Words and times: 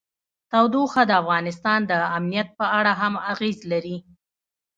تودوخه 0.51 1.01
د 1.05 1.11
افغانستان 1.21 1.79
د 1.91 1.93
امنیت 2.17 2.47
په 2.59 2.65
اړه 2.77 2.91
هم 3.01 3.13
اغېز 3.31 3.59
لري. 3.71 3.97